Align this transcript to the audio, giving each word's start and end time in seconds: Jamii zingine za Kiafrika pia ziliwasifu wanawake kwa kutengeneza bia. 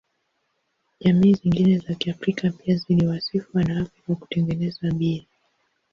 Jamii 0.99 1.33
zingine 1.33 1.77
za 1.77 1.95
Kiafrika 1.95 2.49
pia 2.51 2.75
ziliwasifu 2.75 3.49
wanawake 3.57 4.01
kwa 4.05 4.15
kutengeneza 4.15 4.91
bia. 4.91 5.23